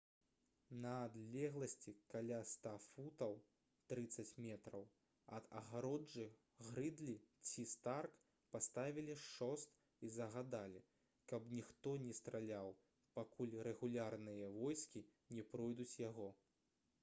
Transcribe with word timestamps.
на 0.83 0.91
адлегласці 1.07 1.91
каля 2.13 2.37
100 2.51 2.71
футаў 2.85 3.35
30 3.93 4.31
метраў 4.45 4.87
ад 5.39 5.49
агароджы 5.59 6.25
грыдлі 6.69 7.17
ці 7.51 7.67
старк 7.73 8.17
паставілі 8.57 9.19
шост 9.25 9.77
і 10.09 10.11
загадалі 10.17 10.83
каб 11.33 11.53
ніхто 11.59 11.95
не 12.07 12.17
страляў 12.23 12.73
пакуль 13.21 13.57
рэгулярныя 13.71 14.51
войскі 14.59 15.07
не 15.39 15.47
пройдуць 15.55 15.89
яго 16.09 16.29